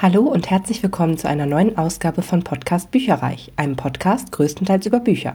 [0.00, 5.00] Hallo und herzlich willkommen zu einer neuen Ausgabe von Podcast Bücherreich, einem Podcast größtenteils über
[5.00, 5.34] Bücher.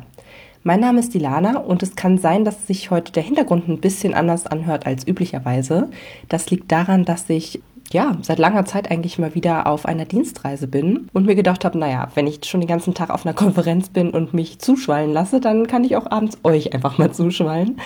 [0.64, 4.14] Mein Name ist Dilana und es kann sein, dass sich heute der Hintergrund ein bisschen
[4.14, 5.90] anders anhört als üblicherweise.
[6.30, 10.68] Das liegt daran, dass ich ja, seit langer Zeit eigentlich mal wieder auf einer Dienstreise
[10.68, 13.90] bin und mir gedacht habe, naja, wenn ich schon den ganzen Tag auf einer Konferenz
[13.90, 17.82] bin und mich zuschwallen lasse, dann kann ich auch abends euch einfach mal zuschwallen.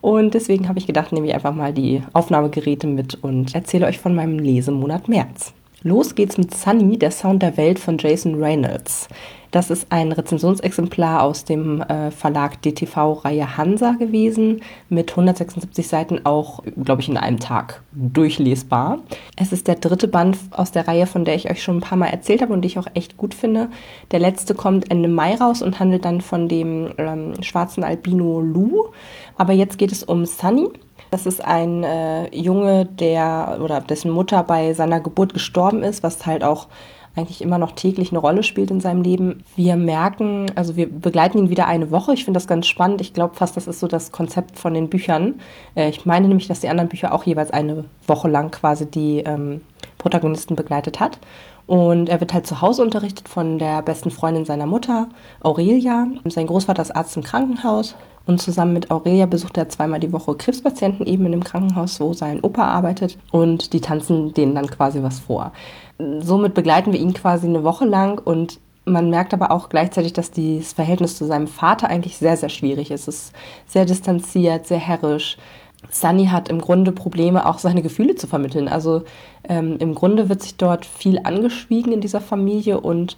[0.00, 4.00] Und deswegen habe ich gedacht, nehme ich einfach mal die Aufnahmegeräte mit und erzähle euch
[4.00, 5.54] von meinem Lesemonat März.
[5.86, 9.08] Los geht's mit Sunny, der Sound der Welt von Jason Reynolds.
[9.52, 16.64] Das ist ein Rezensionsexemplar aus dem äh, Verlag DTV-Reihe Hansa gewesen, mit 176 Seiten auch,
[16.82, 18.98] glaube ich, in einem Tag durchlesbar.
[19.36, 21.96] Es ist der dritte Band aus der Reihe, von der ich euch schon ein paar
[21.96, 23.68] Mal erzählt habe und die ich auch echt gut finde.
[24.10, 28.86] Der letzte kommt Ende Mai raus und handelt dann von dem ähm, schwarzen Albino Lou.
[29.36, 30.68] Aber jetzt geht es um Sunny.
[31.10, 36.26] Das ist ein äh, Junge, der oder dessen Mutter bei seiner Geburt gestorben ist, was
[36.26, 36.68] halt auch
[37.16, 39.42] eigentlich immer noch täglich eine Rolle spielt in seinem Leben.
[39.56, 42.12] Wir merken, also wir begleiten ihn wieder eine Woche.
[42.12, 43.00] Ich finde das ganz spannend.
[43.00, 45.40] Ich glaube fast, das ist so das Konzept von den Büchern.
[45.74, 49.20] Äh, ich meine nämlich, dass die anderen Bücher auch jeweils eine Woche lang quasi die
[49.20, 49.62] ähm,
[49.96, 51.18] Protagonisten begleitet hat.
[51.66, 55.08] Und er wird halt zu Hause unterrichtet von der besten Freundin seiner Mutter,
[55.40, 56.06] Aurelia.
[56.26, 57.96] Sein Großvater ist Arzt im Krankenhaus.
[58.26, 62.12] Und zusammen mit Aurelia besucht er zweimal die Woche Krebspatienten eben in dem Krankenhaus, wo
[62.12, 63.18] sein Opa arbeitet.
[63.30, 65.52] Und die tanzen denen dann quasi was vor.
[66.20, 70.30] Somit begleiten wir ihn quasi eine Woche lang und man merkt aber auch gleichzeitig, dass
[70.30, 73.08] das Verhältnis zu seinem Vater eigentlich sehr, sehr schwierig ist.
[73.08, 73.32] Es ist
[73.66, 75.38] sehr distanziert, sehr herrisch.
[75.90, 78.68] Sunny hat im Grunde Probleme, auch seine Gefühle zu vermitteln.
[78.68, 79.02] Also
[79.48, 83.16] ähm, im Grunde wird sich dort viel angeschwiegen in dieser Familie und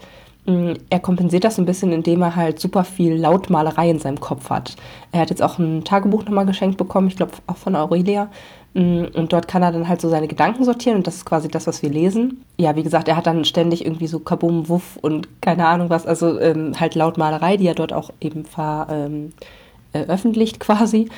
[0.89, 4.77] er kompensiert das ein bisschen, indem er halt super viel Lautmalerei in seinem Kopf hat.
[5.13, 8.31] Er hat jetzt auch ein Tagebuch nochmal geschenkt bekommen, ich glaube auch von Aurelia.
[8.75, 11.49] Mm, und dort kann er dann halt so seine Gedanken sortieren und das ist quasi
[11.49, 12.45] das, was wir lesen.
[12.57, 16.07] Ja, wie gesagt, er hat dann ständig irgendwie so Kabum, Wuff und keine Ahnung was,
[16.07, 21.09] also ähm, halt Lautmalerei, die er dort auch eben veröffentlicht ähm, quasi.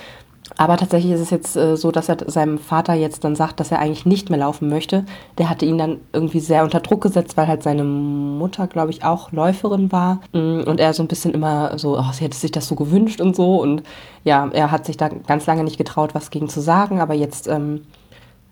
[0.57, 3.71] Aber tatsächlich ist es jetzt äh, so, dass er seinem Vater jetzt dann sagt, dass
[3.71, 5.05] er eigentlich nicht mehr laufen möchte.
[5.39, 9.05] Der hatte ihn dann irgendwie sehr unter Druck gesetzt, weil halt seine Mutter, glaube ich,
[9.05, 10.21] auch Läuferin war.
[10.33, 13.21] Mm, und er so ein bisschen immer so, oh, sie hätte sich das so gewünscht
[13.21, 13.61] und so.
[13.61, 13.83] Und
[14.25, 17.01] ja, er hat sich da ganz lange nicht getraut, was gegen zu sagen.
[17.01, 17.83] Aber jetzt ähm,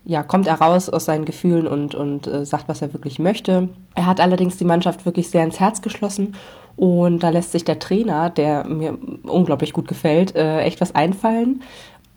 [0.05, 3.69] ja, kommt er raus aus seinen Gefühlen und, und äh, sagt, was er wirklich möchte.
[3.95, 6.35] Er hat allerdings die Mannschaft wirklich sehr ins Herz geschlossen
[6.79, 11.61] und da lässt sich der Trainer, der mir unglaublich gut gefällt, äh, echt was einfallen.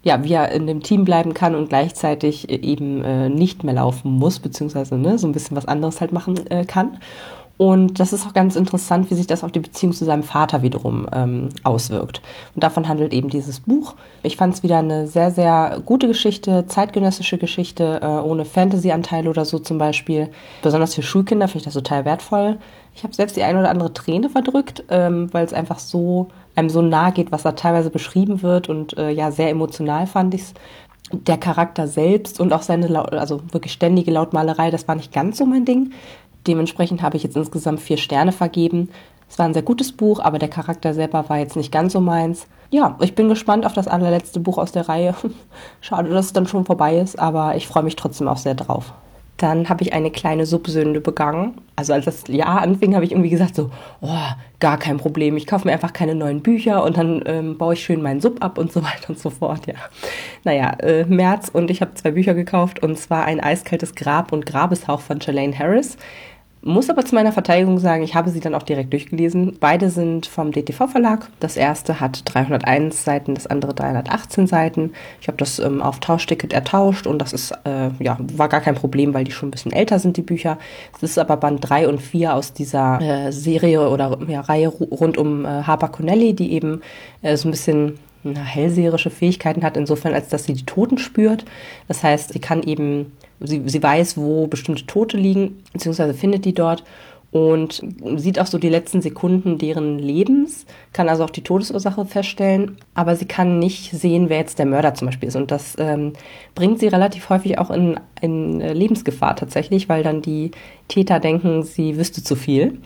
[0.05, 4.13] Ja, wie er in dem Team bleiben kann und gleichzeitig eben äh, nicht mehr laufen
[4.13, 6.99] muss, beziehungsweise ne, so ein bisschen was anderes halt machen äh, kann.
[7.63, 10.63] Und das ist auch ganz interessant, wie sich das auf die Beziehung zu seinem Vater
[10.63, 12.21] wiederum ähm, auswirkt.
[12.57, 13.95] Und davon handelt eben dieses Buch.
[14.25, 19.45] Ich fand es wieder eine sehr, sehr gute Geschichte, zeitgenössische Geschichte, äh, ohne Fantasy-Anteile oder
[19.45, 20.29] so zum Beispiel.
[20.61, 22.59] Besonders für Schulkinder finde ich das total wertvoll.
[22.97, 26.69] Ich habe selbst die eine oder andere Träne verdrückt, ähm, weil es einfach so einem
[26.69, 30.43] so nahe geht, was da teilweise beschrieben wird und äh, ja, sehr emotional fand ich
[30.43, 30.55] es
[31.13, 35.47] der Charakter selbst und auch seine, also wirklich ständige Lautmalerei, das war nicht ganz so
[35.47, 35.93] mein Ding.
[36.47, 38.89] Dementsprechend habe ich jetzt insgesamt vier Sterne vergeben.
[39.29, 42.01] Es war ein sehr gutes Buch, aber der Charakter selber war jetzt nicht ganz so
[42.01, 42.47] meins.
[42.71, 45.15] Ja, ich bin gespannt auf das allerletzte Buch aus der Reihe.
[45.81, 48.93] Schade, dass es dann schon vorbei ist, aber ich freue mich trotzdem auch sehr drauf.
[49.39, 51.61] Dann habe ich eine kleine Subsünde begangen.
[51.75, 53.71] Also als das Jahr anfing, habe ich irgendwie gesagt so,
[54.01, 54.19] oh,
[54.61, 55.37] gar kein Problem.
[55.37, 58.45] Ich kaufe mir einfach keine neuen Bücher und dann ähm, baue ich schön meinen Sub
[58.45, 59.67] ab und so weiter und so fort.
[59.67, 59.75] Ja,
[60.45, 64.47] naja, äh, März und ich habe zwei Bücher gekauft und zwar ein eiskaltes Grab und
[64.47, 65.97] Grabeshauch von Chalaine Harris.
[66.65, 69.57] Muss aber zu meiner Verteidigung sagen, ich habe sie dann auch direkt durchgelesen.
[69.59, 71.29] Beide sind vom DTV-Verlag.
[71.41, 74.93] Das erste hat 301 Seiten, das andere 318 Seiten.
[75.21, 78.77] Ich habe das ähm, auf Tauschticket ertauscht und das ist, äh, ja, war gar kein
[78.77, 80.57] Problem, weil die schon ein bisschen älter sind, die Bücher.
[80.95, 85.19] Es ist aber Band 3 und 4 aus dieser äh, Serie oder ja, Reihe rund
[85.19, 86.81] um äh, Harper Connelly, die eben
[87.23, 91.45] äh, so ein bisschen na, hellseherische Fähigkeiten hat, insofern, als dass sie die Toten spürt.
[91.89, 93.11] Das heißt, sie kann eben
[93.45, 96.85] sie, sie weiß, wo bestimmte Tote liegen, beziehungsweise findet die dort
[97.33, 97.83] und
[98.17, 103.17] sieht auch so die letzten Sekunden deren Lebens, kann also auch die Todesursache feststellen, aber
[103.17, 105.37] sie kann nicht sehen, wer jetzt der Mörder zum Beispiel ist.
[105.37, 106.13] Und das ähm,
[106.55, 110.51] bringt sie relativ häufig auch in, in Lebensgefahr tatsächlich, weil dann die
[110.89, 112.79] Täter denken, sie wüsste zu viel.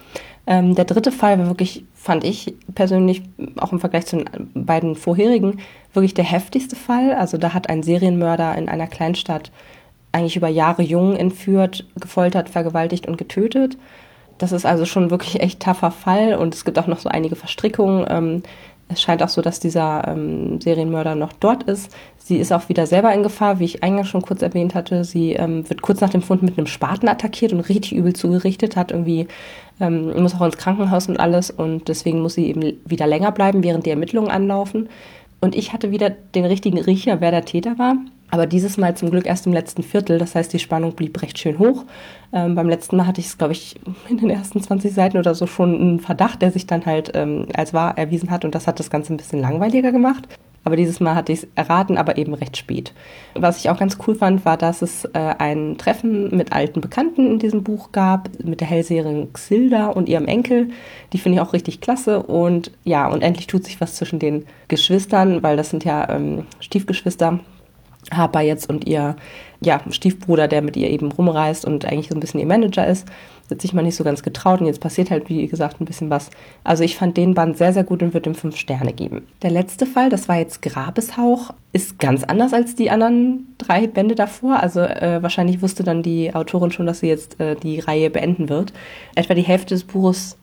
[0.47, 3.23] Ähm, der dritte Fall war wirklich, fand ich persönlich,
[3.57, 5.59] auch im Vergleich zu den beiden vorherigen,
[5.93, 7.15] wirklich der heftigste Fall.
[7.15, 9.51] Also da hat ein Serienmörder in einer Kleinstadt
[10.17, 13.77] eigentlich über Jahre Jungen entführt, gefoltert, vergewaltigt und getötet.
[14.39, 17.37] Das ist also schon wirklich echt taffer Fall und es gibt auch noch so einige
[17.37, 18.07] Verstrickungen.
[18.09, 18.43] Ähm,
[18.89, 21.91] Es scheint auch so, dass dieser ähm, Serienmörder noch dort ist.
[22.19, 25.03] Sie ist auch wieder selber in Gefahr, wie ich eingangs schon kurz erwähnt hatte.
[25.05, 28.77] Sie ähm, wird kurz nach dem Fund mit einem Spaten attackiert und richtig übel zugerichtet,
[28.77, 29.27] hat irgendwie,
[29.79, 33.85] muss auch ins Krankenhaus und alles und deswegen muss sie eben wieder länger bleiben, während
[33.87, 34.89] die Ermittlungen anlaufen.
[35.41, 37.97] Und ich hatte wieder den richtigen Riecher, wer der Täter war.
[38.31, 40.19] Aber dieses Mal zum Glück erst im letzten Viertel.
[40.19, 41.85] Das heißt, die Spannung blieb recht schön hoch.
[42.33, 43.77] Ähm, beim letzten Mal hatte ich es, glaube ich,
[44.09, 47.47] in den ersten 20 Seiten oder so schon einen Verdacht, der sich dann halt ähm,
[47.55, 48.45] als wahr erwiesen hat.
[48.45, 50.29] Und das hat das Ganze ein bisschen langweiliger gemacht.
[50.67, 52.93] Aber dieses Mal hatte ich es erraten, aber eben recht spät.
[53.35, 57.31] Was ich auch ganz cool fand, war, dass es äh, ein Treffen mit alten Bekannten
[57.31, 60.71] in diesem Buch gab, mit der Hellseherin Xilda und ihrem Enkel.
[61.13, 62.21] Die finde ich auch richtig klasse.
[62.21, 66.47] Und ja, und endlich tut sich was zwischen den Geschwistern, weil das sind ja ähm,
[66.59, 67.39] Stiefgeschwister.
[68.13, 69.17] Harper jetzt und ihr
[69.61, 73.07] ja, Stiefbruder, der mit ihr eben rumreist und eigentlich so ein bisschen ihr Manager ist,
[73.51, 76.11] hat sich mal nicht so ganz getraut und jetzt passiert halt, wie gesagt, ein bisschen
[76.11, 76.31] was.
[76.65, 79.27] Also ich fand den Band sehr, sehr gut und würde ihm fünf Sterne geben.
[79.43, 84.15] Der letzte Fall, das war jetzt Grabeshauch, ist ganz anders als die anderen drei Bände
[84.15, 84.63] davor.
[84.63, 88.49] Also äh, wahrscheinlich wusste dann die Autorin schon, dass sie jetzt äh, die Reihe beenden
[88.49, 88.73] wird.
[89.15, 90.37] Etwa die Hälfte des Buches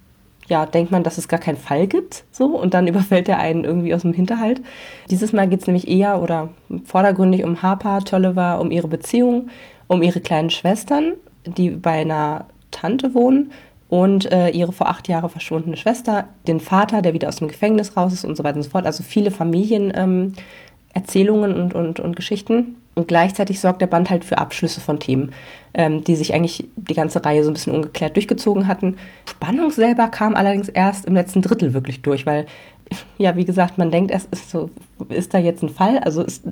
[0.47, 3.63] ja, denkt man, dass es gar keinen Fall gibt, so, und dann überfällt er einen
[3.63, 4.61] irgendwie aus dem Hinterhalt.
[5.09, 6.49] Dieses Mal geht es nämlich eher oder
[6.85, 9.49] vordergründig um Harper, Tolliver, um ihre Beziehung,
[9.87, 11.13] um ihre kleinen Schwestern,
[11.45, 13.51] die bei einer Tante wohnen
[13.89, 17.95] und äh, ihre vor acht Jahren verschwundene Schwester, den Vater, der wieder aus dem Gefängnis
[17.95, 18.87] raus ist und so weiter und so fort.
[18.87, 22.77] Also viele Familienerzählungen ähm, und, und, und Geschichten.
[22.95, 25.33] Und gleichzeitig sorgt der Band halt für Abschlüsse von Themen,
[25.73, 28.97] ähm, die sich eigentlich die ganze Reihe so ein bisschen ungeklärt durchgezogen hatten.
[29.27, 32.45] Spannung selber kam allerdings erst im letzten Drittel wirklich durch, weil,
[33.17, 34.69] ja, wie gesagt, man denkt erst, ist, so,
[35.09, 35.97] ist da jetzt ein Fall?
[35.99, 36.43] Also ist,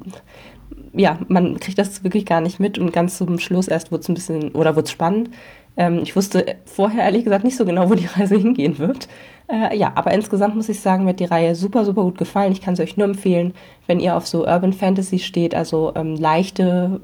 [0.93, 4.09] ja, man kriegt das wirklich gar nicht mit und ganz zum Schluss erst wurde es
[4.09, 5.29] ein bisschen, oder wurde es spannend.
[5.77, 9.07] Ähm, ich wusste vorher ehrlich gesagt nicht so genau, wo die Reise hingehen wird.
[9.47, 12.51] Äh, ja, aber insgesamt muss ich sagen, mir hat die Reihe super, super gut gefallen.
[12.51, 13.53] Ich kann sie euch nur empfehlen,
[13.87, 16.99] wenn ihr auf so Urban Fantasy steht, also ähm, leichte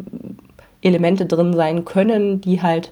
[0.82, 2.92] Elemente drin sein können, die halt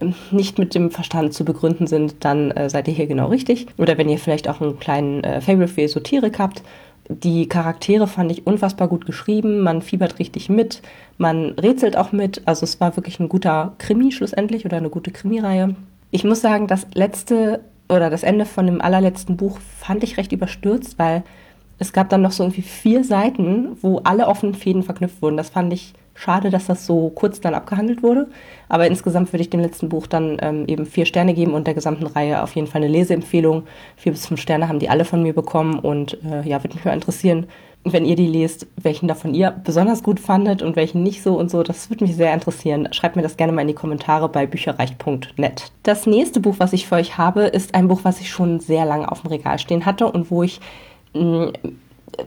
[0.00, 3.66] ähm, nicht mit dem Verstand zu begründen sind, dann äh, seid ihr hier genau richtig.
[3.78, 6.62] Oder wenn ihr vielleicht auch einen kleinen äh, Fable für Esoterik habt.
[7.08, 10.82] Die Charaktere fand ich unfassbar gut geschrieben, man fiebert richtig mit,
[11.18, 12.42] man rätselt auch mit.
[12.46, 15.76] Also es war wirklich ein guter Krimi schlussendlich oder eine gute Krimireihe.
[16.10, 20.32] Ich muss sagen, das letzte oder das Ende von dem allerletzten Buch fand ich recht
[20.32, 21.22] überstürzt, weil
[21.78, 25.36] es gab dann noch so irgendwie vier Seiten, wo alle offenen Fäden verknüpft wurden.
[25.36, 28.28] Das fand ich schade, dass das so kurz dann abgehandelt wurde.
[28.68, 31.74] Aber insgesamt würde ich dem letzten Buch dann ähm, eben vier Sterne geben und der
[31.74, 33.64] gesamten Reihe auf jeden Fall eine Leseempfehlung.
[33.96, 36.84] Vier bis fünf Sterne haben die alle von mir bekommen und äh, ja, würde mich
[36.84, 37.46] mal interessieren,
[37.92, 41.50] wenn ihr die lest, welchen davon ihr besonders gut fandet und welchen nicht so und
[41.50, 41.62] so.
[41.62, 42.88] Das würde mich sehr interessieren.
[42.92, 45.70] Schreibt mir das gerne mal in die Kommentare bei bücherreich.net.
[45.84, 48.84] Das nächste Buch, was ich für euch habe, ist ein Buch, was ich schon sehr
[48.84, 50.60] lange auf dem Regal stehen hatte und wo ich
[51.14, 51.46] mm,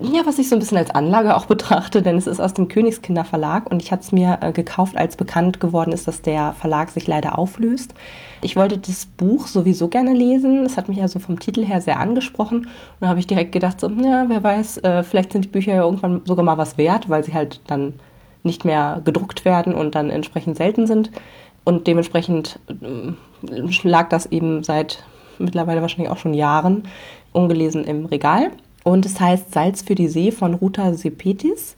[0.01, 2.68] ja, was ich so ein bisschen als Anlage auch betrachte, denn es ist aus dem
[2.68, 6.53] Königskinder Verlag und ich hatte es mir äh, gekauft, als bekannt geworden ist, dass der
[6.53, 7.94] Verlag sich leider auflöst.
[8.41, 10.65] Ich wollte das Buch sowieso gerne lesen.
[10.65, 12.59] Es hat mich also vom Titel her sehr angesprochen.
[12.59, 12.68] Und
[13.01, 15.83] da habe ich direkt gedacht, so, ja, wer weiß, äh, vielleicht sind die Bücher ja
[15.83, 17.94] irgendwann sogar mal was wert, weil sie halt dann
[18.44, 21.12] nicht mehr gedruckt werden und dann entsprechend selten sind.
[21.65, 25.03] Und dementsprechend äh, lag das eben seit
[25.38, 26.83] mittlerweile wahrscheinlich auch schon Jahren
[27.31, 28.51] ungelesen im Regal.
[28.83, 31.75] Und es heißt Salz für die See von Ruta Sepetis,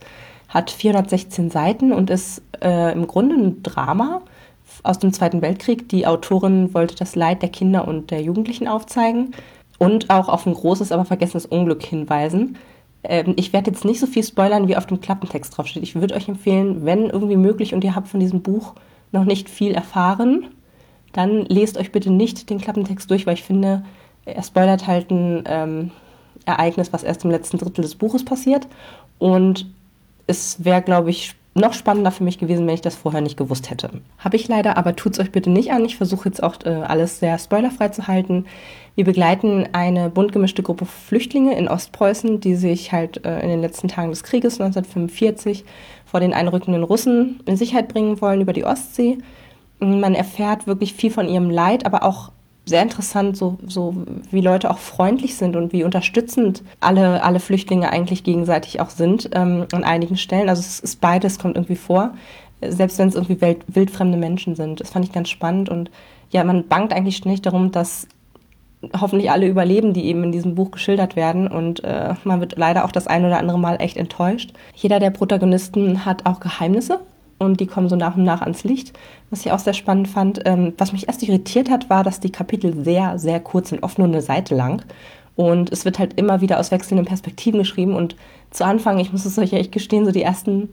[0.47, 4.21] hat 416 Seiten und ist äh, im Grunde ein Drama
[4.83, 5.89] aus dem Zweiten Weltkrieg.
[5.89, 9.31] Die Autorin wollte das Leid der Kinder und der Jugendlichen aufzeigen
[9.79, 12.57] und auch auf ein großes, aber vergessenes Unglück hinweisen.
[13.03, 15.83] Ähm, ich werde jetzt nicht so viel spoilern, wie auf dem Klappentext draufsteht.
[15.83, 18.75] Ich würde euch empfehlen, wenn irgendwie möglich und ihr habt von diesem Buch
[19.11, 20.47] noch nicht viel erfahren,
[21.13, 23.83] dann lest euch bitte nicht den Klappentext durch, weil ich finde,
[24.25, 25.91] er spoilert halt ein ähm,
[26.45, 28.67] Ereignis, was erst im letzten Drittel des Buches passiert.
[29.19, 29.67] Und
[30.27, 33.69] es wäre, glaube ich, noch spannender für mich gewesen, wenn ich das vorher nicht gewusst
[33.69, 33.89] hätte.
[34.17, 35.83] Habe ich leider, aber tut es euch bitte nicht an.
[35.83, 38.45] Ich versuche jetzt auch äh, alles sehr spoilerfrei zu halten.
[38.95, 43.61] Wir begleiten eine bunt gemischte Gruppe Flüchtlinge in Ostpreußen, die sich halt äh, in den
[43.61, 45.65] letzten Tagen des Krieges 1945
[46.05, 49.17] vor den einrückenden Russen in Sicherheit bringen wollen über die Ostsee.
[49.79, 52.31] Man erfährt wirklich viel von ihrem Leid, aber auch
[52.71, 53.93] sehr interessant, so, so
[54.31, 59.29] wie Leute auch freundlich sind und wie unterstützend alle, alle Flüchtlinge eigentlich gegenseitig auch sind
[59.33, 60.49] ähm, an einigen Stellen.
[60.49, 62.15] Also es ist beides, kommt irgendwie vor,
[62.67, 64.79] selbst wenn es irgendwie wild, wildfremde Menschen sind.
[64.79, 65.91] Das fand ich ganz spannend und
[66.31, 68.07] ja, man bangt eigentlich ständig darum, dass
[68.99, 71.47] hoffentlich alle überleben, die eben in diesem Buch geschildert werden.
[71.47, 74.53] Und äh, man wird leider auch das ein oder andere Mal echt enttäuscht.
[74.73, 76.99] Jeder der Protagonisten hat auch Geheimnisse
[77.41, 78.93] und die kommen so nach und nach ans Licht.
[79.31, 82.31] Was ich auch sehr spannend fand, ähm, was mich erst irritiert hat, war, dass die
[82.31, 84.83] Kapitel sehr, sehr kurz sind, oft nur eine Seite lang.
[85.35, 87.95] Und es wird halt immer wieder aus wechselnden Perspektiven geschrieben.
[87.95, 88.15] Und
[88.51, 90.69] zu Anfang, ich muss es euch echt gestehen, so die ersten,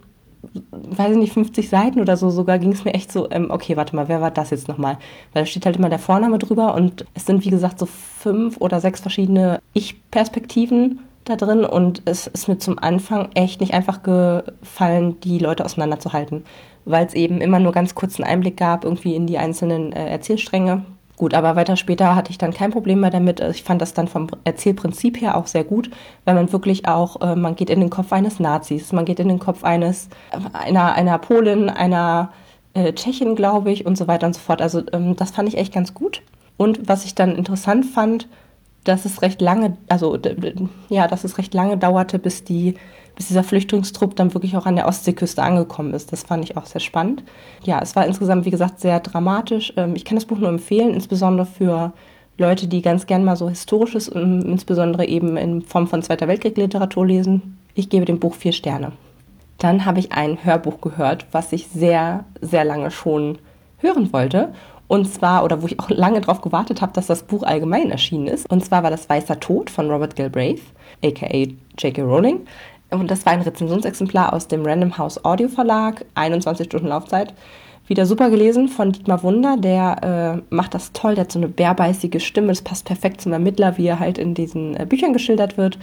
[0.73, 3.79] weiß ich nicht, 50 Seiten oder so, sogar ging es mir echt so, ähm, okay,
[3.79, 4.99] warte mal, wer war das jetzt nochmal?
[5.33, 8.59] Weil da steht halt immer der Vorname drüber und es sind, wie gesagt, so fünf
[8.59, 14.03] oder sechs verschiedene Ich-Perspektiven da drin und es ist mir zum Anfang echt nicht einfach
[14.03, 16.45] gefallen, die Leute auseinanderzuhalten,
[16.85, 20.85] weil es eben immer nur ganz kurzen Einblick gab irgendwie in die einzelnen äh, Erzählstränge.
[21.17, 23.41] Gut, aber weiter später hatte ich dann kein Problem mehr damit.
[23.41, 25.91] Ich fand das dann vom Erzählprinzip her auch sehr gut,
[26.25, 29.29] weil man wirklich auch, äh, man geht in den Kopf eines Nazis, man geht in
[29.29, 30.09] den Kopf eines,
[30.53, 32.31] einer, einer Polin, einer
[32.75, 34.63] äh, Tschechin, glaube ich, und so weiter und so fort.
[34.63, 36.23] Also ähm, das fand ich echt ganz gut.
[36.57, 38.29] Und was ich dann interessant fand,
[38.89, 40.19] dass es recht lange, also
[40.89, 42.75] ja, dass es recht lange dauerte, bis die,
[43.17, 46.11] bis dieser Flüchtlingstrupp dann wirklich auch an der Ostseeküste angekommen ist.
[46.11, 47.23] Das fand ich auch sehr spannend.
[47.65, 49.75] Ja, es war insgesamt, wie gesagt, sehr dramatisch.
[49.77, 51.93] Ähm, ich kann das Buch nur empfehlen, insbesondere für
[52.39, 57.59] Leute, die ganz gern mal so historisches, insbesondere eben in Form von Zweiter Weltkrieg-Literatur lesen.
[57.75, 58.93] Ich gebe dem Buch vier Sterne.
[59.59, 63.39] Dann habe ich ein Hörbuch gehört, was ich sehr, sehr lange schon
[63.79, 64.53] hören wollte.
[64.89, 68.27] Und zwar, oder wo ich auch lange darauf gewartet habe, dass das Buch allgemein erschienen
[68.27, 68.51] ist.
[68.51, 70.63] Und zwar war das Weißer Tod von Robert Galbraith,
[71.05, 71.27] aka
[71.79, 72.03] J.K.
[72.03, 72.41] Rowling.
[72.91, 77.35] Und das war ein Rezensionsexemplar aus dem Random House Audio Verlag, 21 Stunden Laufzeit.
[77.87, 81.49] Wieder super gelesen von Dietmar Wunder, der äh, macht das toll, der hat so eine
[81.49, 85.57] bärbeißige Stimme, das passt perfekt zum Ermittler, wie er halt in diesen äh, Büchern geschildert
[85.57, 85.79] wird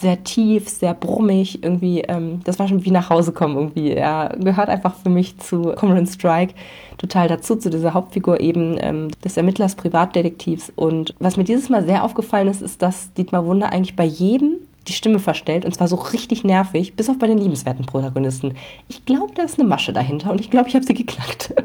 [0.00, 3.92] sehr tief, sehr brummig, irgendwie, ähm, das war schon wie nach Hause kommen irgendwie.
[3.92, 6.54] Er gehört einfach für mich zu Cormoran Strike
[6.98, 10.72] total dazu, zu dieser Hauptfigur eben ähm, des Ermittlers, Privatdetektivs.
[10.76, 14.56] Und was mir dieses Mal sehr aufgefallen ist, ist, dass Dietmar Wunder eigentlich bei jedem
[14.88, 18.54] die Stimme verstellt und zwar so richtig nervig, bis auf bei den liebenswerten Protagonisten.
[18.88, 21.54] Ich glaube, da ist eine Masche dahinter und ich glaube, ich habe sie geknackt.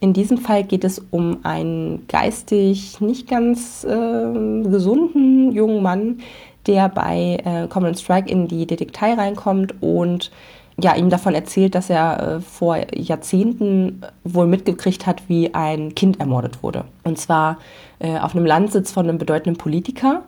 [0.00, 6.18] In diesem Fall geht es um einen geistig nicht ganz äh, gesunden jungen Mann,
[6.66, 10.30] der bei äh, Common Strike in die Detektei reinkommt und
[10.78, 16.20] ja, ihm davon erzählt, dass er äh, vor Jahrzehnten wohl mitgekriegt hat, wie ein Kind
[16.20, 16.84] ermordet wurde.
[17.02, 17.58] Und zwar
[17.98, 20.22] äh, auf einem Landsitz von einem bedeutenden Politiker.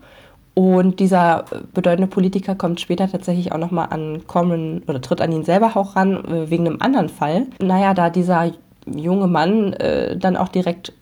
[0.54, 5.32] Und dieser äh, bedeutende Politiker kommt später tatsächlich auch nochmal an Common oder tritt an
[5.32, 7.46] ihn selber auch ran, äh, wegen einem anderen Fall.
[7.60, 8.50] Naja, da dieser
[8.86, 10.94] junge Mann äh, dann auch direkt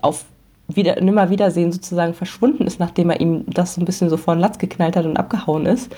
[0.00, 0.24] auf
[0.68, 4.34] wieder, nimmer Wiedersehen sozusagen verschwunden ist, nachdem er ihm das so ein bisschen so vor
[4.34, 5.94] den Latz geknallt hat und abgehauen ist,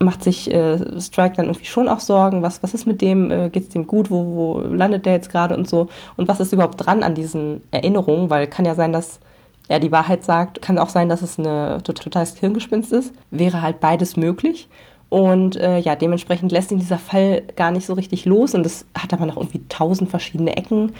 [0.00, 3.50] macht sich äh, Strike dann irgendwie schon auch Sorgen, was, was ist mit dem, äh,
[3.50, 5.88] geht es dem gut, wo, wo landet der jetzt gerade und so?
[6.16, 9.18] Und was ist überhaupt dran an diesen Erinnerungen, weil kann ja sein, dass
[9.68, 13.80] er die Wahrheit sagt, kann auch sein, dass es eine totales Hirngespinst ist, wäre halt
[13.80, 14.68] beides möglich.
[15.10, 18.54] Und äh, ja, dementsprechend lässt ihn dieser Fall gar nicht so richtig los.
[18.54, 20.92] Und es hat aber noch irgendwie tausend verschiedene Ecken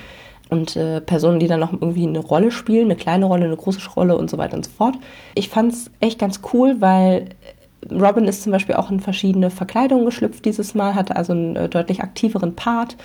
[0.51, 3.81] und äh, Personen, die dann noch irgendwie eine Rolle spielen, eine kleine Rolle, eine große
[3.95, 4.97] Rolle und so weiter und so fort.
[5.35, 7.31] Ich fand es echt ganz cool, weil
[7.91, 11.69] Robin ist zum Beispiel auch in verschiedene Verkleidungen geschlüpft dieses Mal, hatte also einen äh,
[11.69, 12.97] deutlich aktiveren Part,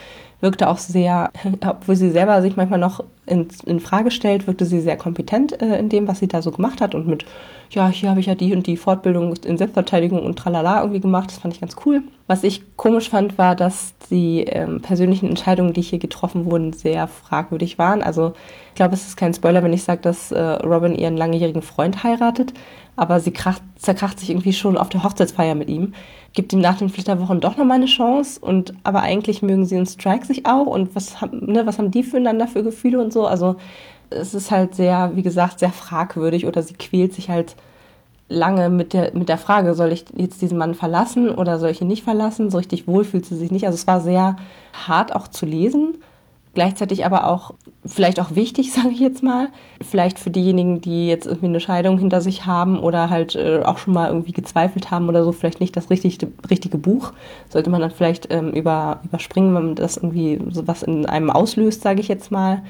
[0.42, 1.32] wirkte auch sehr,
[1.66, 5.78] obwohl sie selber sich manchmal noch in, in Frage stellt, wirkte sie sehr kompetent äh,
[5.78, 7.26] in dem, was sie da so gemacht hat und mit,
[7.70, 11.32] ja, hier habe ich ja die und die Fortbildung in Selbstverteidigung und tralala irgendwie gemacht.
[11.32, 12.04] Das fand ich ganz cool.
[12.28, 17.08] Was ich komisch fand, war, dass die ähm, persönlichen Entscheidungen, die hier getroffen wurden, sehr
[17.08, 18.04] fragwürdig waren.
[18.04, 18.34] Also
[18.70, 22.04] ich glaube, es ist kein Spoiler, wenn ich sage, dass äh, Robin ihren langjährigen Freund
[22.04, 22.54] heiratet
[22.96, 25.94] aber sie kracht, zerkracht sich irgendwie schon auf der Hochzeitsfeier mit ihm,
[26.34, 29.88] gibt ihm nach den Flitterwochen doch nochmal eine Chance und aber eigentlich mögen sie und
[29.88, 33.26] Strike sich auch und was haben, ne, was haben die füreinander für Gefühle und so,
[33.26, 33.56] also
[34.10, 37.56] es ist halt sehr, wie gesagt, sehr fragwürdig oder sie quält sich halt
[38.30, 41.82] lange mit der, mit der Frage, soll ich jetzt diesen Mann verlassen oder soll ich
[41.82, 42.50] ihn nicht verlassen?
[42.50, 43.66] So richtig wohl fühlt sie sich nicht.
[43.66, 44.38] Also es war sehr
[44.88, 45.96] hart auch zu lesen
[46.54, 47.54] gleichzeitig aber auch
[47.86, 49.50] vielleicht auch wichtig, sage ich jetzt mal.
[49.82, 53.78] Vielleicht für diejenigen, die jetzt irgendwie eine Scheidung hinter sich haben oder halt äh, auch
[53.78, 57.12] schon mal irgendwie gezweifelt haben oder so, vielleicht nicht das richtige, richtige Buch.
[57.50, 61.30] Sollte man dann vielleicht ähm, über, überspringen, wenn man das irgendwie so was in einem
[61.30, 62.62] auslöst, sage ich jetzt mal.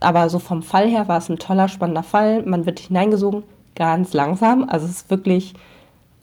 [0.00, 2.42] Aber so vom Fall her war es ein toller, spannender Fall.
[2.44, 3.44] Man wird hineingesogen,
[3.76, 4.68] ganz langsam.
[4.68, 5.54] Also es ist wirklich,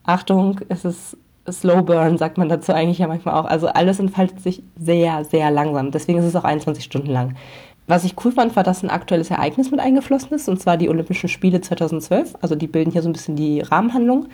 [0.03, 1.17] Achtung, es ist
[1.50, 3.46] Slow Burn, sagt man dazu eigentlich ja manchmal auch.
[3.46, 5.91] Also alles entfaltet sich sehr, sehr langsam.
[5.91, 7.36] Deswegen ist es auch 21 Stunden lang.
[7.88, 10.89] Was ich cool fand, war, dass ein aktuelles Ereignis mit eingeflossen ist, und zwar die
[10.89, 12.36] Olympischen Spiele 2012.
[12.39, 14.27] Also die bilden hier so ein bisschen die Rahmenhandlung.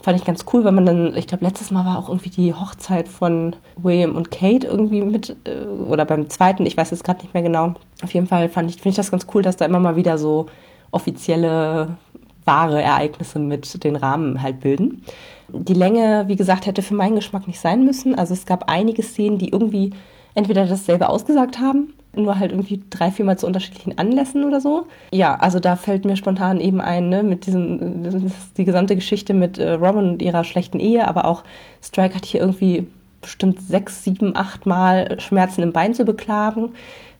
[0.00, 2.54] Fand ich ganz cool, weil man dann, ich glaube, letztes Mal war auch irgendwie die
[2.54, 7.22] Hochzeit von William und Kate irgendwie mit, äh, oder beim zweiten, ich weiß es gerade
[7.22, 7.74] nicht mehr genau.
[8.02, 10.18] Auf jeden Fall fand ich, finde ich das ganz cool, dass da immer mal wieder
[10.18, 10.46] so
[10.90, 11.96] offizielle,
[12.44, 15.04] wahre Ereignisse mit den Rahmen halt bilden.
[15.48, 18.14] Die Länge, wie gesagt, hätte für meinen Geschmack nicht sein müssen.
[18.14, 19.92] Also es gab einige Szenen, die irgendwie
[20.34, 24.86] entweder dasselbe ausgesagt haben, nur halt irgendwie drei, viermal zu unterschiedlichen Anlässen oder so.
[25.12, 29.58] Ja, also da fällt mir spontan eben ein, ne, mit diesem, die gesamte Geschichte mit
[29.58, 31.44] äh, Robin und ihrer schlechten Ehe, aber auch
[31.82, 32.86] Strike hat hier irgendwie
[33.20, 36.70] bestimmt sechs, sieben, acht Mal Schmerzen im Bein zu beklagen.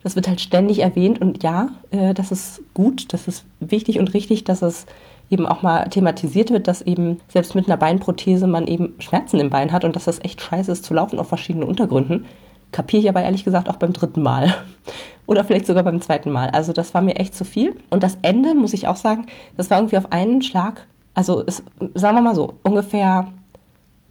[0.04, 4.14] Das wird halt ständig erwähnt und ja, äh, das ist gut, das ist wichtig und
[4.14, 4.86] richtig, dass es
[5.30, 9.50] eben auch mal thematisiert wird, dass eben selbst mit einer Beinprothese man eben Schmerzen im
[9.50, 12.26] Bein hat und dass das echt scheiße ist zu laufen auf verschiedenen Untergründen.
[12.72, 14.54] Kapiere ich aber ehrlich gesagt auch beim dritten Mal.
[15.26, 16.50] Oder vielleicht sogar beim zweiten Mal.
[16.50, 17.76] Also das war mir echt zu viel.
[17.90, 21.62] Und das Ende, muss ich auch sagen, das war irgendwie auf einen Schlag, also es,
[21.94, 23.28] sagen wir mal so, ungefähr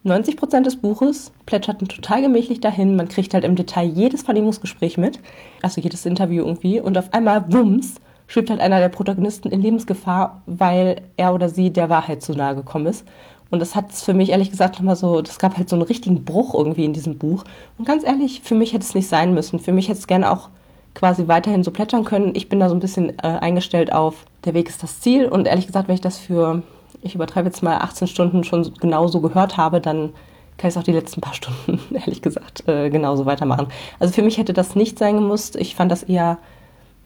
[0.04, 2.96] 90 Prozent des Buches plätscherten total gemächlich dahin.
[2.96, 5.20] Man kriegt halt im Detail jedes Vernehmungsgespräch mit,
[5.62, 6.80] also jedes Interview irgendwie.
[6.80, 7.96] Und auf einmal, wumms,
[8.28, 12.56] schwebt halt einer der Protagonisten in Lebensgefahr, weil er oder sie der Wahrheit zu nahe
[12.56, 13.06] gekommen ist.
[13.50, 15.84] Und das hat es für mich ehrlich gesagt nochmal so, das gab halt so einen
[15.84, 17.46] richtigen Bruch irgendwie in diesem Buch.
[17.78, 19.60] Und ganz ehrlich, für mich hätte es nicht sein müssen.
[19.60, 20.50] Für mich hätte es gerne auch
[20.94, 22.36] quasi weiterhin so plätschern können.
[22.36, 25.28] Ich bin da so ein bisschen äh, eingestellt auf, der Weg ist das Ziel.
[25.28, 26.64] Und ehrlich gesagt, wenn ich das für
[27.02, 30.14] ich übertreibe jetzt mal 18 Stunden schon genauso gehört habe, dann
[30.58, 33.68] kann ich es auch die letzten paar Stunden, ehrlich gesagt, äh, genauso weitermachen.
[34.00, 35.56] Also für mich hätte das nicht sein gemusst.
[35.56, 36.38] Ich fand das eher,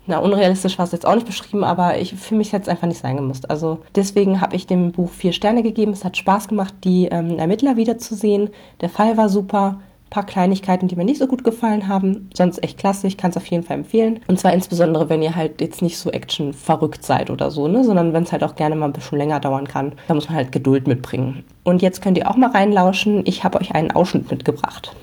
[0.08, 2.88] na, unrealistisch war es jetzt auch nicht beschrieben, aber ich, für mich hätte es einfach
[2.88, 3.50] nicht sein gemusst.
[3.50, 5.92] Also deswegen habe ich dem Buch vier Sterne gegeben.
[5.92, 8.50] Es hat Spaß gemacht, die ähm, Ermittler wiederzusehen.
[8.82, 9.80] Der Fall war super
[10.12, 12.30] paar Kleinigkeiten, die mir nicht so gut gefallen haben.
[12.36, 14.20] Sonst echt klasse, ich kann es auf jeden Fall empfehlen.
[14.28, 17.84] Und zwar insbesondere, wenn ihr halt jetzt nicht so Action verrückt seid oder so, ne?
[17.84, 19.94] sondern wenn es halt auch gerne mal ein bisschen länger dauern kann.
[20.08, 21.46] Da muss man halt Geduld mitbringen.
[21.64, 23.24] Und jetzt könnt ihr auch mal reinlauschen.
[23.26, 24.94] Ich habe euch einen Ausschnitt mitgebracht.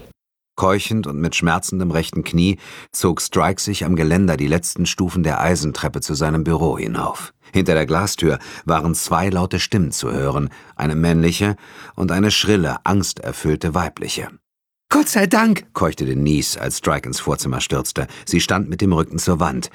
[0.58, 2.58] Keuchend und mit schmerzendem rechten Knie
[2.90, 7.32] zog Strike sich am Geländer die letzten Stufen der Eisentreppe zu seinem Büro hinauf.
[7.52, 11.54] Hinter der Glastür waren zwei laute Stimmen zu hören, eine männliche
[11.94, 14.30] und eine schrille, angsterfüllte weibliche.
[14.90, 18.08] Gott sei Dank, keuchte Denise, als Strike ins Vorzimmer stürzte.
[18.24, 19.70] Sie stand mit dem Rücken zur Wand.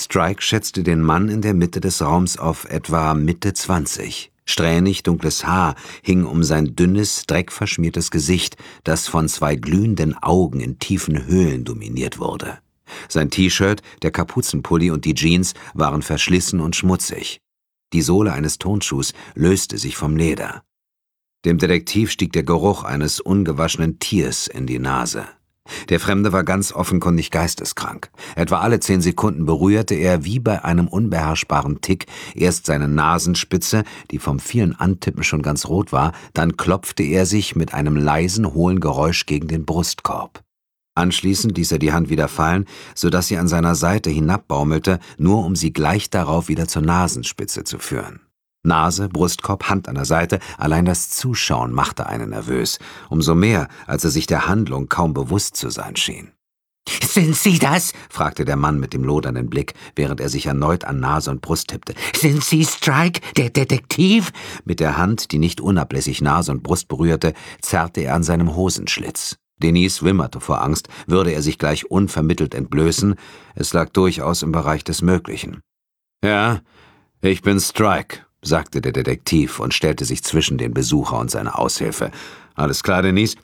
[0.00, 4.32] Strike schätzte den Mann in der Mitte des Raums auf etwa Mitte zwanzig.
[4.46, 10.78] Strähnig dunkles Haar hing um sein dünnes, dreckverschmiertes Gesicht, das von zwei glühenden Augen in
[10.78, 12.58] tiefen Höhlen dominiert wurde.
[13.08, 17.40] Sein T-Shirt, der Kapuzenpulli und die Jeans waren verschlissen und schmutzig.
[17.92, 20.64] Die Sohle eines Tonschuhs löste sich vom Leder.
[21.44, 25.28] Dem Detektiv stieg der Geruch eines ungewaschenen Tiers in die Nase.
[25.88, 28.10] Der Fremde war ganz offenkundig geisteskrank.
[28.36, 34.18] Etwa alle zehn Sekunden berührte er wie bei einem unbeherrschbaren Tick erst seine Nasenspitze, die
[34.18, 38.80] vom vielen Antippen schon ganz rot war, dann klopfte er sich mit einem leisen, hohlen
[38.80, 40.42] Geräusch gegen den Brustkorb.
[40.94, 45.44] Anschließend ließ er die Hand wieder fallen, so dass sie an seiner Seite hinabbaumelte, nur
[45.44, 48.20] um sie gleich darauf wieder zur Nasenspitze zu führen.
[48.62, 54.04] Nase, Brustkorb, Hand an der Seite, allein das Zuschauen machte einen nervös, umso mehr, als
[54.04, 56.32] er sich der Handlung kaum bewusst zu sein schien.
[56.88, 57.92] Sind Sie das?
[58.08, 61.68] fragte der Mann mit dem lodernden Blick, während er sich erneut an Nase und Brust
[61.68, 61.94] tippte.
[62.14, 64.30] Sind Sie Strike, der Detektiv?
[64.64, 69.36] Mit der Hand, die nicht unablässig Nase und Brust berührte, zerrte er an seinem Hosenschlitz.
[69.62, 73.14] Denise wimmerte vor Angst, würde er sich gleich unvermittelt entblößen,
[73.54, 75.60] es lag durchaus im Bereich des Möglichen.
[76.24, 76.60] Ja,
[77.20, 82.10] ich bin Strike, sagte der Detektiv und stellte sich zwischen den Besucher und seine Aushilfe.
[82.54, 83.36] Alles klar, Denise?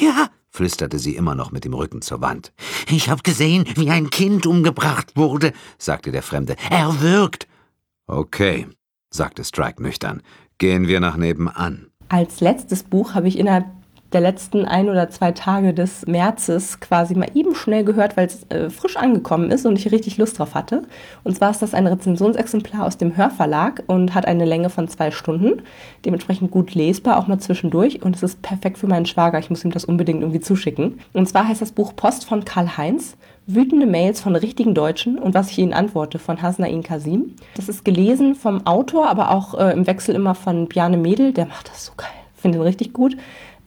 [0.00, 2.52] Ja, flüsterte sie immer noch mit dem Rücken zur Wand.
[2.88, 6.56] Ich hab gesehen, wie ein Kind umgebracht wurde, sagte der Fremde.
[6.70, 7.46] Er wirkt.
[8.06, 8.66] Okay,
[9.10, 10.22] sagte Strike nüchtern.
[10.58, 11.90] Gehen wir nach nebenan.
[12.08, 13.66] Als letztes Buch habe ich innerhalb
[14.12, 18.44] der letzten ein oder zwei Tage des Märzes quasi mal eben schnell gehört, weil es
[18.50, 20.82] äh, frisch angekommen ist und ich richtig Lust drauf hatte.
[21.24, 25.10] Und zwar ist das ein Rezensionsexemplar aus dem Hörverlag und hat eine Länge von zwei
[25.10, 25.62] Stunden,
[26.04, 28.02] dementsprechend gut lesbar, auch mal zwischendurch.
[28.02, 29.38] Und es ist perfekt für meinen Schwager.
[29.38, 31.00] Ich muss ihm das unbedingt irgendwie zuschicken.
[31.12, 33.16] Und zwar heißt das Buch Post von Karl-Heinz.
[33.48, 37.36] Wütende Mails von richtigen Deutschen und was ich ihnen antworte von Hasnain Kasim.
[37.54, 41.32] Das ist gelesen vom Autor, aber auch äh, im Wechsel immer von Bjarne Mädel.
[41.32, 42.08] Der macht das so geil.
[42.34, 43.16] Finde ihn richtig gut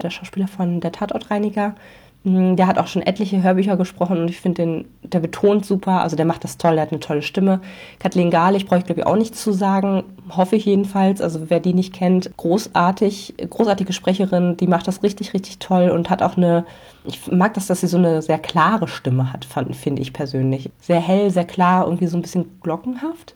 [0.01, 1.75] der Schauspieler von Der Tatortreiniger.
[2.23, 6.01] Mm, der hat auch schon etliche Hörbücher gesprochen und ich finde den, der betont super,
[6.01, 7.61] also der macht das toll, der hat eine tolle Stimme.
[7.99, 10.03] Kathleen Garlich brauche ich glaube ich auch nicht zu sagen,
[10.35, 11.21] hoffe ich jedenfalls.
[11.21, 16.09] Also wer die nicht kennt, großartig, großartige Sprecherin, die macht das richtig, richtig toll und
[16.09, 16.65] hat auch eine,
[17.05, 20.69] ich mag das, dass sie so eine sehr klare Stimme hat, finde ich persönlich.
[20.81, 23.33] Sehr hell, sehr klar, irgendwie so ein bisschen glockenhaft.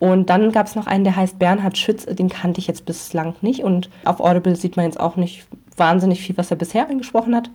[0.00, 3.34] Und dann gab es noch einen, der heißt Bernhard Schütz, den kannte ich jetzt bislang
[3.40, 3.62] nicht.
[3.62, 7.50] Und auf Audible sieht man jetzt auch nicht wahnsinnig viel, was er bisher eingesprochen hat.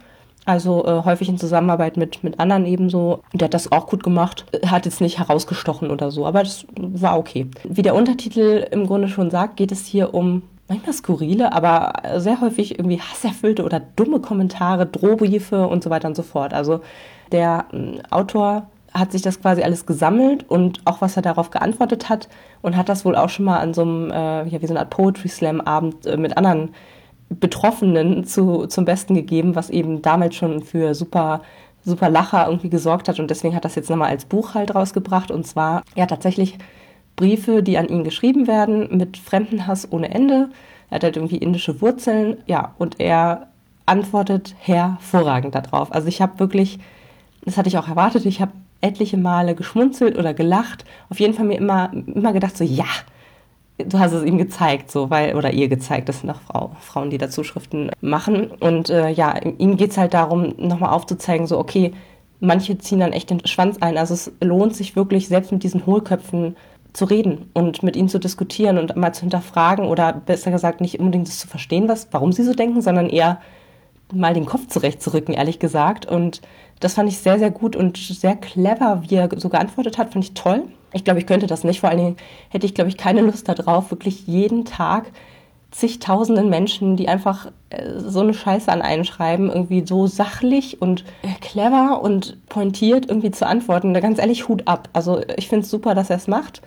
[0.45, 3.21] Also äh, häufig in Zusammenarbeit mit, mit anderen ebenso.
[3.33, 4.45] Der hat das auch gut gemacht.
[4.65, 7.47] Hat jetzt nicht herausgestochen oder so, aber das war okay.
[7.63, 12.41] Wie der Untertitel im Grunde schon sagt, geht es hier um manchmal skurrile, aber sehr
[12.41, 16.53] häufig irgendwie hasserfüllte oder dumme Kommentare, Drohbriefe und so weiter und so fort.
[16.53, 16.81] Also
[17.31, 22.09] der äh, Autor hat sich das quasi alles gesammelt und auch was er darauf geantwortet
[22.09, 22.27] hat
[22.61, 24.79] und hat das wohl auch schon mal an so einem, äh, ja, wie so eine
[24.79, 26.69] Art Poetry Slam Abend äh, mit anderen
[27.29, 31.41] Betroffenen zu, zum Besten gegeben, was eben damals schon für super,
[31.85, 35.31] super Lacher irgendwie gesorgt hat und deswegen hat das jetzt nochmal als Buch halt rausgebracht
[35.31, 36.57] und zwar, ja, tatsächlich
[37.15, 40.49] Briefe, die an ihn geschrieben werden mit Fremdenhass ohne Ende.
[40.89, 43.47] Er hat halt irgendwie indische Wurzeln, ja, und er
[43.85, 45.91] antwortet hervorragend darauf.
[45.93, 46.79] Also ich habe wirklich,
[47.43, 50.85] das hatte ich auch erwartet, ich habe etliche Male geschmunzelt oder gelacht.
[51.09, 52.85] Auf jeden Fall mir immer, immer gedacht, so ja,
[53.85, 57.09] du hast es ihm gezeigt, so, weil, oder ihr gezeigt, das sind auch Frau, Frauen,
[57.09, 58.51] die da Zuschriften machen.
[58.59, 61.93] Und äh, ja, ihm geht es halt darum, nochmal aufzuzeigen, so, okay,
[62.39, 63.97] manche ziehen dann echt den Schwanz ein.
[63.97, 66.55] Also es lohnt sich wirklich, selbst mit diesen Hohlköpfen
[66.93, 70.99] zu reden und mit ihnen zu diskutieren und mal zu hinterfragen oder besser gesagt nicht
[70.99, 73.39] unbedingt das zu verstehen, was, warum sie so denken, sondern eher
[74.11, 76.05] mal den Kopf zurechtzurücken, ehrlich gesagt.
[76.05, 76.41] Und
[76.79, 80.25] das fand ich sehr, sehr gut und sehr clever, wie er so geantwortet hat, fand
[80.25, 80.63] ich toll.
[80.93, 81.79] Ich glaube, ich könnte das nicht.
[81.79, 82.17] Vor allen Dingen
[82.49, 85.11] hätte ich, glaube ich, keine Lust darauf, wirklich jeden Tag
[85.71, 91.03] zigtausenden Menschen, die einfach äh, so eine Scheiße an einen schreiben, irgendwie so sachlich und
[91.21, 93.93] äh, clever und pointiert irgendwie zu antworten.
[93.93, 94.89] Da ganz ehrlich, Hut ab.
[94.93, 96.61] Also ich finde es super, dass er es macht.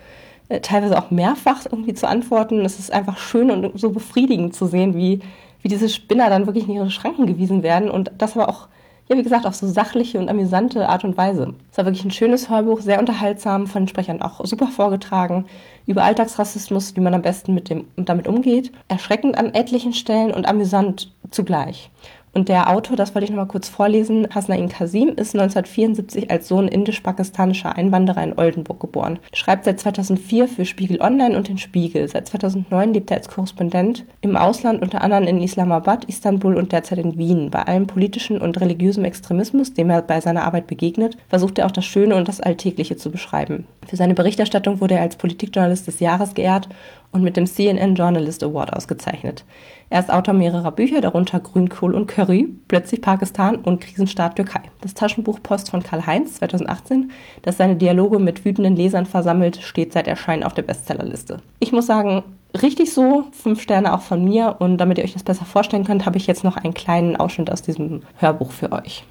[0.49, 2.63] Äh, teilweise auch mehrfach irgendwie zu antworten.
[2.63, 5.19] Es ist einfach schön und so befriedigend zu sehen, wie,
[5.61, 8.67] wie diese Spinner dann wirklich in ihre Schranken gewiesen werden und das aber auch
[9.09, 11.53] ja, wie gesagt, auf so sachliche und amüsante Art und Weise.
[11.71, 15.45] Es war wirklich ein schönes Hörbuch, sehr unterhaltsam, von den Sprechern auch super vorgetragen,
[15.85, 18.71] über Alltagsrassismus, wie man am besten mit dem, damit umgeht.
[18.87, 21.91] Erschreckend an etlichen Stellen und amüsant zugleich.
[22.33, 26.47] Und der Autor, das wollte ich noch mal kurz vorlesen, Hasnain Kasim, ist 1974 als
[26.47, 29.19] Sohn indisch-pakistanischer Einwanderer in Oldenburg geboren.
[29.33, 32.07] Schreibt seit 2004 für Spiegel Online und den Spiegel.
[32.07, 36.97] Seit 2009 lebt er als Korrespondent im Ausland, unter anderem in Islamabad, Istanbul und derzeit
[36.97, 37.51] in Wien.
[37.51, 41.71] Bei allem politischen und religiösen Extremismus, dem er bei seiner Arbeit begegnet, versucht er auch
[41.71, 43.67] das Schöne und das Alltägliche zu beschreiben.
[43.87, 46.67] Für seine Berichterstattung wurde er als Politikjournalist des Jahres geehrt
[47.13, 49.45] und mit dem CNN Journalist Award ausgezeichnet.
[49.89, 54.61] Er ist Autor mehrerer Bücher, darunter Grünkohl und Curry, Plötzlich Pakistan und Krisenstaat Türkei.
[54.81, 57.11] Das Taschenbuch Post von Karl-Heinz 2018,
[57.43, 61.41] das seine Dialoge mit wütenden Lesern versammelt, steht seit Erscheinen auf der Bestsellerliste.
[61.59, 62.23] Ich muss sagen,
[62.61, 66.05] richtig so, fünf Sterne auch von mir und damit ihr euch das besser vorstellen könnt,
[66.07, 69.05] habe ich jetzt noch einen kleinen Ausschnitt aus diesem Hörbuch für euch.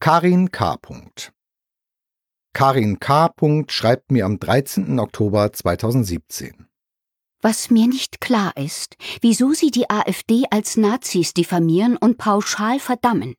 [0.00, 0.76] Karin K.
[2.54, 3.30] Karin K.
[3.66, 5.00] schreibt mir am 13.
[5.00, 6.67] Oktober 2017.
[7.40, 13.34] Was mir nicht klar ist, wieso Sie die AfD als Nazis diffamieren und pauschal verdammen.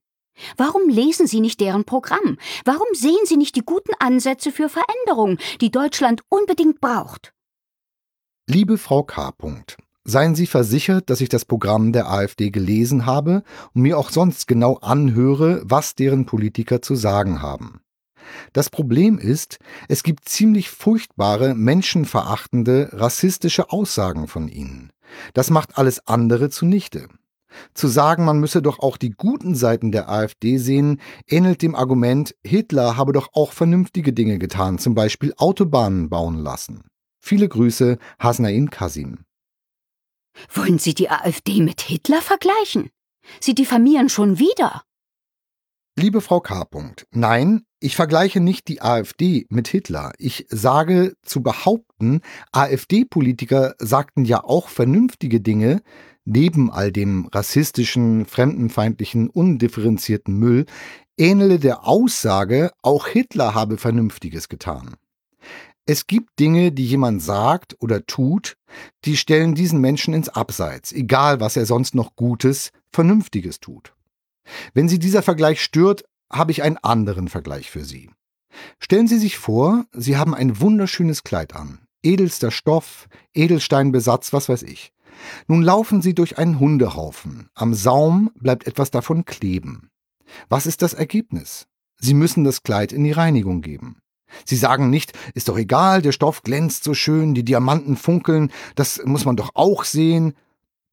[0.56, 2.38] Warum lesen Sie nicht deren Programm?
[2.64, 7.34] Warum sehen Sie nicht die guten Ansätze für Veränderung, die Deutschland unbedingt braucht?
[8.48, 9.34] Liebe Frau K.
[10.06, 14.48] Seien Sie versichert, dass ich das Programm der AfD gelesen habe und mir auch sonst
[14.48, 17.82] genau anhöre, was deren Politiker zu sagen haben.
[18.54, 24.92] Das Problem ist, es gibt ziemlich furchtbare, menschenverachtende, rassistische Aussagen von ihnen.
[25.34, 27.08] Das macht alles andere zunichte.
[27.74, 32.36] Zu sagen, man müsse doch auch die guten Seiten der AfD sehen, ähnelt dem Argument,
[32.44, 36.84] Hitler habe doch auch vernünftige Dinge getan, zum Beispiel Autobahnen bauen lassen.
[37.20, 39.26] Viele Grüße, Hasnain Kasim.
[40.54, 42.90] Wollen Sie die AfD mit Hitler vergleichen?
[43.40, 44.84] Sie diffamieren schon wieder.
[46.00, 46.66] Liebe Frau K.
[47.12, 50.14] Nein, ich vergleiche nicht die AfD mit Hitler.
[50.18, 52.22] Ich sage zu behaupten,
[52.54, 55.82] AfD-Politiker sagten ja auch vernünftige Dinge,
[56.24, 60.68] neben all dem rassistischen, fremdenfeindlichen, undifferenzierten Müll,
[61.18, 64.96] ähnele der Aussage, auch Hitler habe Vernünftiges getan.
[65.86, 68.56] Es gibt Dinge, die jemand sagt oder tut,
[69.04, 73.94] die stellen diesen Menschen ins Abseits, egal was er sonst noch Gutes, Vernünftiges tut.
[74.74, 78.10] Wenn Sie dieser Vergleich stört, habe ich einen anderen Vergleich für Sie.
[78.80, 84.64] Stellen Sie sich vor, Sie haben ein wunderschönes Kleid an, edelster Stoff, Edelsteinbesatz, was weiß
[84.64, 84.92] ich.
[85.48, 87.50] Nun laufen Sie durch einen Hundehaufen.
[87.54, 89.90] Am Saum bleibt etwas davon kleben.
[90.48, 91.68] Was ist das Ergebnis?
[91.98, 93.98] Sie müssen das Kleid in die Reinigung geben.
[94.46, 99.02] Sie sagen nicht, ist doch egal, der Stoff glänzt so schön, die Diamanten funkeln, das
[99.04, 100.34] muss man doch auch sehen.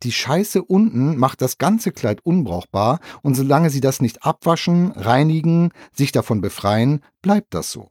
[0.02, 5.70] Die Scheiße unten macht das ganze Kleid unbrauchbar und solange Sie das nicht abwaschen, reinigen,
[5.92, 7.88] sich davon befreien, bleibt das so.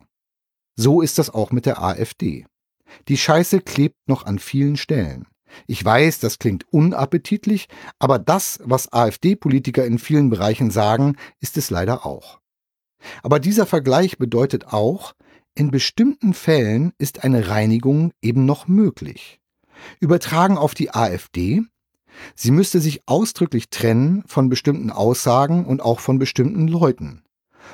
[0.76, 2.46] So ist das auch mit der AfD.
[3.08, 5.26] Die Scheiße klebt noch an vielen Stellen.
[5.68, 11.70] Ich weiß, das klingt unappetitlich, aber das, was AfD-Politiker in vielen Bereichen sagen, ist es
[11.70, 12.40] leider auch.
[13.24, 15.14] Aber dieser Vergleich bedeutet auch,
[15.56, 19.40] in bestimmten Fällen ist eine Reinigung eben noch möglich.
[20.00, 21.62] Übertragen auf die AfD,
[22.36, 27.24] Sie müsste sich ausdrücklich trennen von bestimmten Aussagen und auch von bestimmten Leuten.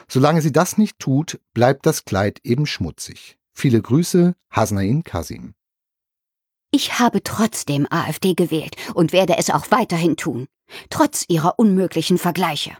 [0.07, 3.37] Solange sie das nicht tut, bleibt das Kleid eben schmutzig.
[3.53, 5.53] Viele Grüße, Hasnain Kasim.
[6.71, 10.47] Ich habe trotzdem AfD gewählt und werde es auch weiterhin tun,
[10.89, 12.77] trotz ihrer unmöglichen Vergleiche.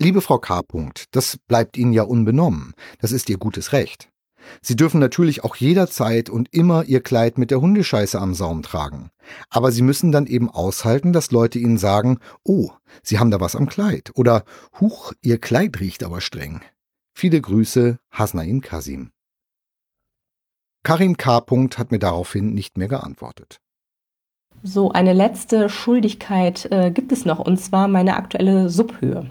[0.00, 0.62] Liebe Frau K.
[1.10, 2.74] das bleibt Ihnen ja unbenommen.
[3.00, 4.10] Das ist Ihr gutes Recht.
[4.62, 9.10] Sie dürfen natürlich auch jederzeit und immer Ihr Kleid mit der Hundescheiße am Saum tragen.
[9.50, 12.70] Aber Sie müssen dann eben aushalten, dass Leute Ihnen sagen, oh,
[13.02, 14.12] Sie haben da was am Kleid.
[14.14, 14.44] Oder,
[14.80, 16.62] huch, Ihr Kleid riecht aber streng.
[17.14, 19.10] Viele Grüße, Hasnain Kasim.
[20.84, 21.44] Karin K.
[21.76, 23.60] hat mir daraufhin nicht mehr geantwortet.
[24.62, 29.30] So, eine letzte Schuldigkeit äh, gibt es noch, und zwar meine aktuelle Subhöhe.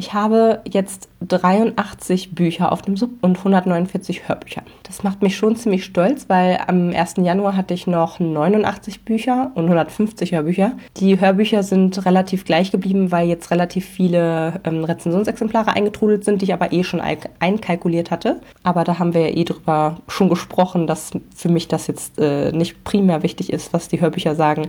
[0.00, 4.62] Ich habe jetzt 83 Bücher auf dem Sub und 149 Hörbücher.
[4.84, 7.14] Das macht mich schon ziemlich stolz, weil am 1.
[7.16, 10.74] Januar hatte ich noch 89 Bücher und 150 Hörbücher.
[10.98, 16.44] Die Hörbücher sind relativ gleich geblieben, weil jetzt relativ viele ähm, Rezensionsexemplare eingetrudelt sind, die
[16.44, 18.40] ich aber eh schon einkalkuliert hatte.
[18.62, 22.52] Aber da haben wir ja eh drüber schon gesprochen, dass für mich das jetzt äh,
[22.52, 24.68] nicht primär wichtig ist, was die Hörbücher sagen.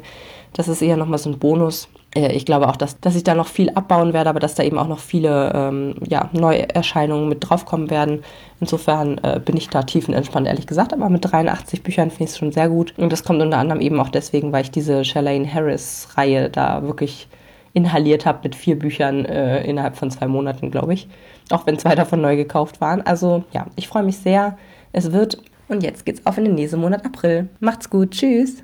[0.53, 1.89] Das ist eher nochmal so ein Bonus.
[2.15, 4.63] Äh, ich glaube auch, dass, dass ich da noch viel abbauen werde, aber dass da
[4.63, 8.23] eben auch noch viele ähm, ja, Neuerscheinungen mit draufkommen werden.
[8.59, 10.93] Insofern äh, bin ich da tiefenentspannt, ehrlich gesagt.
[10.93, 12.93] Aber mit 83 Büchern finde ich es schon sehr gut.
[12.97, 17.27] Und das kommt unter anderem eben auch deswegen, weil ich diese Shalane Harris-Reihe da wirklich
[17.73, 21.07] inhaliert habe mit vier Büchern äh, innerhalb von zwei Monaten, glaube ich.
[21.51, 23.01] Auch wenn zwei davon neu gekauft waren.
[23.01, 24.57] Also ja, ich freue mich sehr.
[24.91, 25.41] Es wird.
[25.67, 27.47] Und jetzt geht's auf in den nächsten Monat April.
[27.59, 28.11] Macht's gut.
[28.11, 28.63] Tschüss.